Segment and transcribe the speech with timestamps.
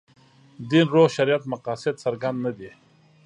[0.69, 2.71] دین روح شریعت مقاصد څرګند نه دي.